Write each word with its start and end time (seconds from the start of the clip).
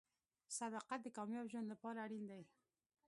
•صداقت 0.57 0.99
د 1.03 1.07
کامیاب 1.17 1.45
ژوند 1.51 1.67
لپاره 1.73 1.97
اړین 2.05 2.23
دی. 2.31 2.41